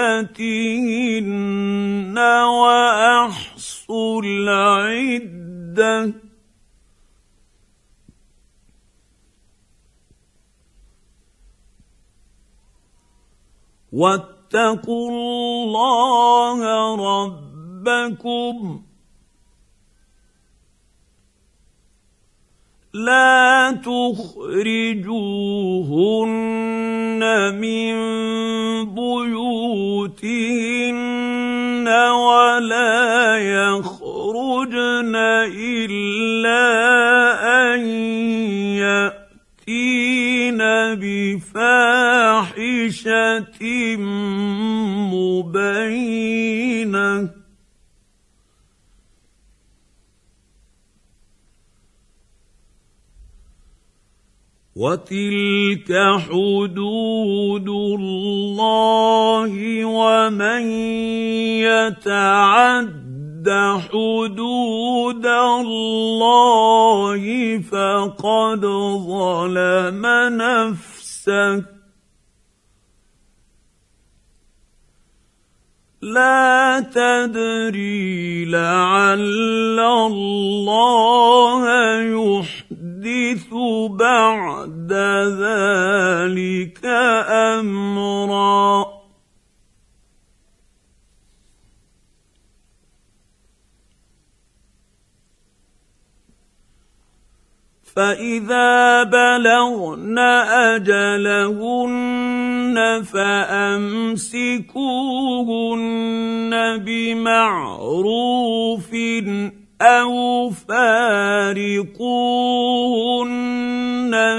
عدتهن 0.00 2.16
وأحصوا 2.44 4.22
العدة. 4.24 6.12
واتقوا 13.92 15.10
الله 15.10 16.60
ربكم. 16.96 18.89
لا 22.94 23.70
تخرجوهن 23.70 24.80
من 27.54 27.94
بيوتهن 28.94 30.40
ولا 32.10 33.38
يخرجن 33.38 35.16
إلا 35.54 36.66
أن 37.74 37.80
يأتين 38.82 40.58
بفاحشة 40.98 41.56
مبينة. 45.14 46.60
وتلك 54.80 55.92
حدود 56.24 57.68
الله 57.68 59.52
ومن 59.84 60.62
يتعد 61.68 63.00
حدود 63.92 65.26
الله 65.26 67.22
فقد 67.58 68.60
ظلم 69.08 70.06
نفسه 70.40 71.64
لا 76.02 76.80
تدري 76.80 78.44
لعل 78.44 79.80
الله 79.80 81.62
يحدث 83.06 83.54
بعد 83.90 84.92
ذلك 85.40 86.84
أمرا. 87.56 89.00
فإذا 97.96 99.02
بلغن 99.02 100.18
أجلهن 100.78 102.76
فأمسكوهن 103.12 104.42
بمعروف 106.86 108.90
أو 109.80 110.50
فارقوهن 110.50 112.00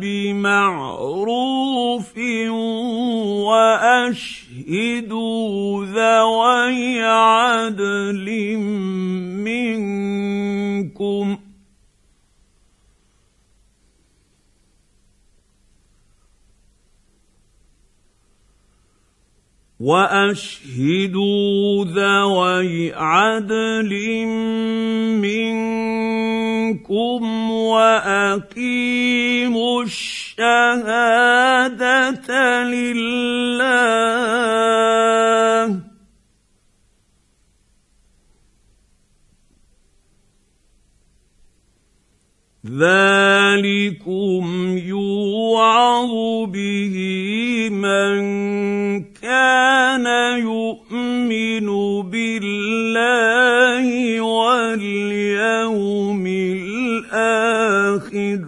بمعروف 0.00 1.72
واشهدوا 4.68 5.34
ذوي 5.84 7.02
عدل 7.02 8.56
منكم 9.44 11.26
وأشهدوا 19.82 21.84
ذوي 21.84 22.94
عدل 22.94 23.92
منكم 25.26 27.22
وأقيموا 27.50 28.62
الشهادة 29.82 31.02
لله. 32.62 34.12
ذلكم 42.66 44.44
يوعظ 44.78 46.12
به 46.46 46.96
من 47.72 48.51
يؤمن 50.38 51.66
بالله 52.10 54.20
واليوم 54.20 56.26
الآخر. 56.26 58.40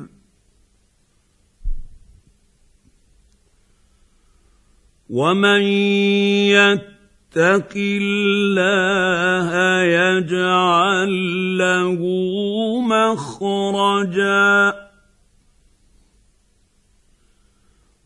ومن 5.11 5.62
يتق 6.50 7.72
الله 7.77 9.51
يجعل 9.83 11.12
له 11.59 12.01
مخرجا. 12.81 14.84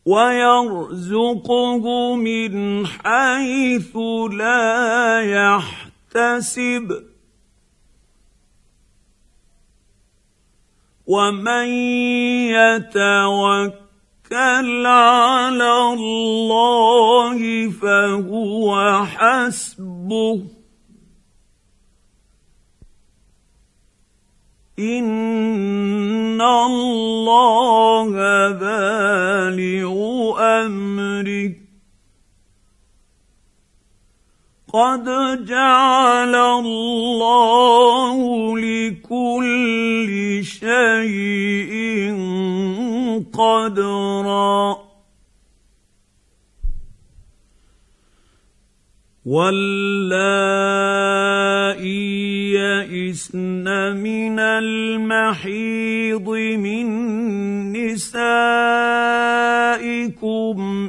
ويرزقه 0.09 1.85
من 2.17 2.87
حيث 2.87 3.97
لا 4.33 5.21
يحتسب. 5.21 6.87
ومن 11.07 11.69
يتوكل 12.57 13.77
على 14.87 15.73
الله 15.93 17.71
فهو 17.71 19.05
حسبه. 19.05 20.43
إن 24.79 26.41
الله 26.41 27.58
قد 34.73 35.05
جعل 35.45 36.35
الله 36.35 38.17
لكل 38.59 40.41
شيء 40.45 42.15
قدرا 43.33 44.89
واللائي 49.29 50.69
يئسن 52.53 53.65
من 53.97 54.39
المحيض 54.39 56.29
من 56.57 56.87
نسائكم 57.73 58.19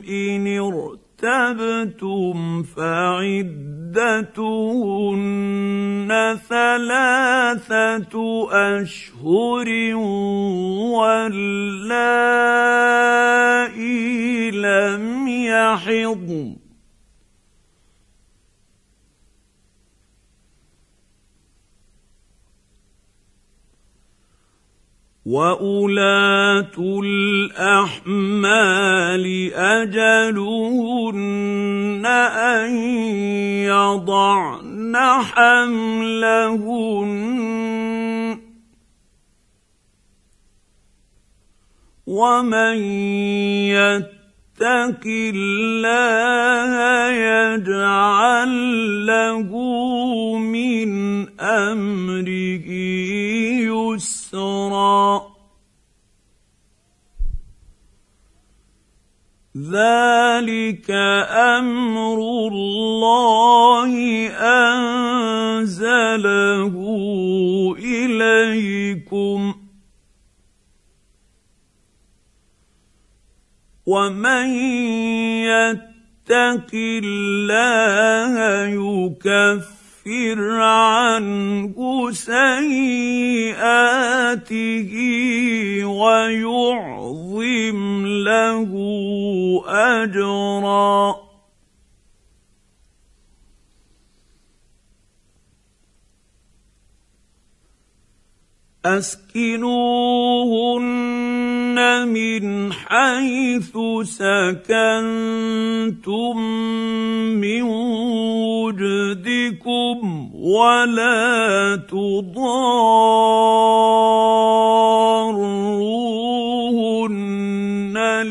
ان 0.09 0.47
ارتبتم 1.23 2.63
فعدتهن 3.99 5.27
ثلاثة 6.49 8.15
أشهر 8.51 9.67
واللائي 10.95 11.31
لم 14.51 15.27
يحضن. 15.27 16.58
واولاه 25.29 26.73
الاحمال 27.53 28.45
اجلهن 29.53 31.15
ان 32.05 32.69
يضعن 33.69 34.95
حملهن 35.21 36.69
ومن 42.07 42.77
يتق 44.59 45.03
الله 45.07 46.71
يجعل 47.09 48.51
له 49.05 49.49
من 50.37 50.89
أمره 51.39 52.67
يسرا. 53.95 55.21
ذلك 59.57 60.91
أمر 61.31 62.17
الله 62.51 63.91
أنزله 64.67 65.95
إليكم. 67.79 69.58
ومن 73.89 74.47
يتق 75.49 76.71
الله 76.73 78.33
يكفر 78.69 80.39
عنه 80.61 81.77
سيئاته 82.11 82.51
ويعظم 85.85 87.79
له 88.07 88.71
اجرا 89.67 91.28
أسكنوهن 98.85 99.67
من 102.07 102.73
حيث 102.73 103.77
سكنتم 104.03 105.17
من 107.35 107.61
وجدكم 108.63 110.29
ولا 110.33 111.75
تضاروهن 111.89 112.39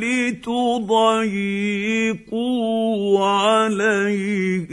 لتضيقوا 0.01 1.29
عليهن 3.27 4.69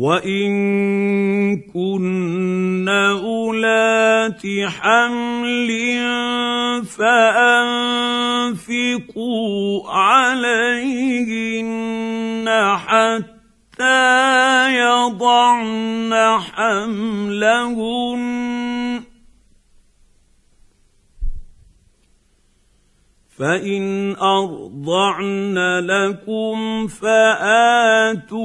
وان 0.00 1.60
كن 1.76 2.88
اولات 2.88 4.42
حمل 4.66 5.70
فانفقوا 6.88 8.40
عليهن 9.90 11.68
حتى 12.76 14.00
يضعن 14.76 16.14
حملهن 16.40 18.49
فإن 23.40 24.16
أرضعن 24.16 25.58
لكم 25.78 26.86
فآتوهن 26.86 28.36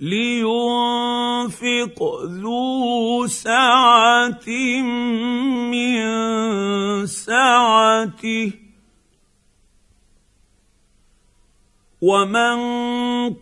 لينفق 0.00 1.98
ذو 2.24 3.26
سعه 3.26 4.48
من 5.70 5.96
سعته 7.06 8.52
ومن 12.02 12.58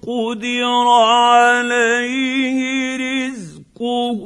قدر 0.03 0.65
عليه 1.09 2.59
رزقه 2.97 4.23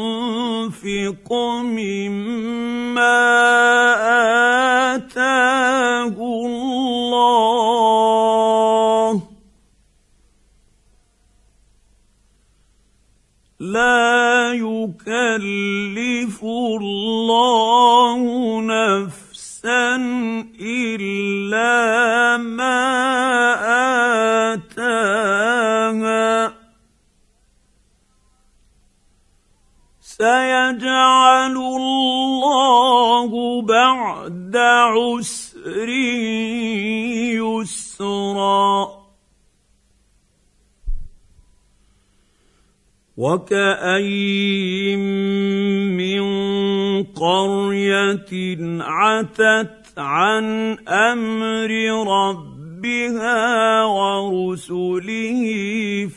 فلينفق 0.00 1.32
مما 1.62 3.20
اتاه 4.94 6.16
الله 6.16 6.80
لا 13.60 14.52
يكلف 14.52 16.44
الله 16.44 18.20
نفسا 18.62 19.96
الا 20.60 22.36
ما 22.36 22.99
سيجعل 30.20 31.56
الله 31.56 33.30
بعد 33.62 34.56
عسر 34.56 35.88
يسرا. 37.40 39.00
وكأين 43.16 45.00
من 45.96 46.22
قرية 47.04 48.32
عتت 48.80 49.98
عن 49.98 50.76
أمر 50.88 51.70
ربها 52.80 53.84
ورسله 53.84 55.42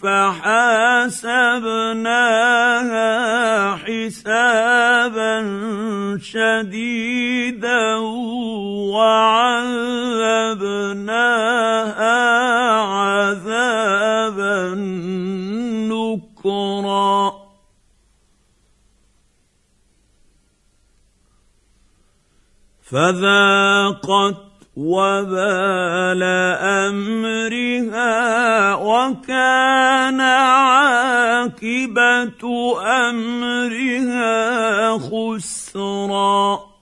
فحاسبناها 0.01 0.95
حسابا 3.75 5.35
شديدا 6.21 7.95
وعذبناها 8.95 9.73
عذابا 12.79 14.75
نكرا. 15.91 17.43
فذاقت 22.83 24.52
وبال 24.75 26.23
أمرها 26.89 28.13
وكان 28.75 30.21
عاقبة 30.21 31.63
أمرها 33.09 34.97
خسرا. 34.97 36.73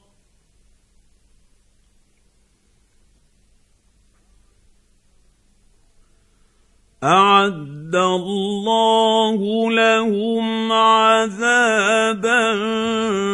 أعد 7.03 7.95
الله 7.95 9.71
لهم 9.71 10.71
عذابا 10.71 12.53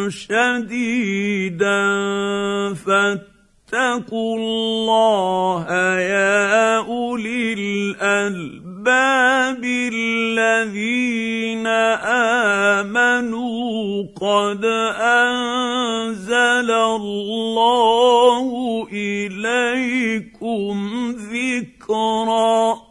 شديدا 0.10 1.78
فاتقوا 3.68 4.38
الله 4.38 5.66
يا 6.00 6.78
أولي 6.78 7.54
الألباب 7.54 9.64
الذين 9.94 11.68
آمنوا 12.88 14.04
قد 14.22 14.66
أنزل 14.96 16.72
الله 16.72 18.48
إليكم 18.94 20.76
ذكرا. 21.12 22.87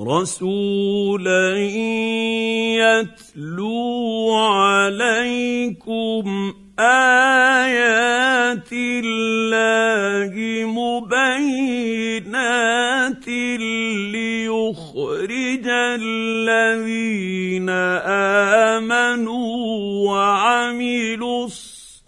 رسولا 0.00 1.58
يتلو 2.78 4.32
عليكم 4.32 6.24
آيات 6.78 8.72
الله 8.72 10.34
مبينات 10.70 11.68
ليخرج 14.14 15.66
الذين 16.00 17.68
آمنوا 18.78 19.56
وعملوا 20.08 21.46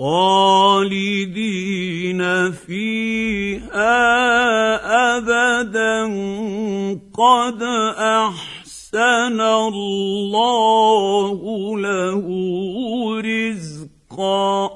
خالدين 0.00 1.33
فيها 2.52 3.97
ابدا. 5.19 6.04
قد 7.12 7.62
أحسن 7.99 9.40
الله 9.40 11.38
له 11.78 12.26
رزقا. 13.21 14.71